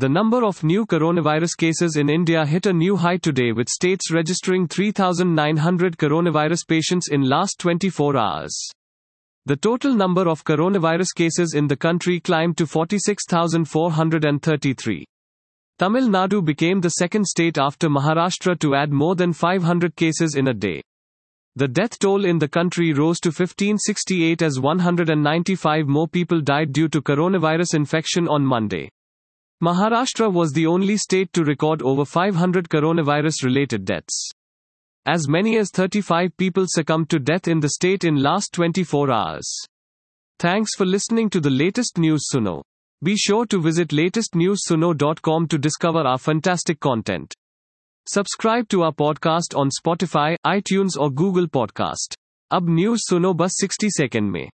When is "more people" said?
25.88-26.40